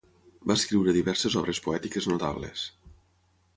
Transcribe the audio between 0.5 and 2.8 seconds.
Va escriure diverses obres poètiques notables.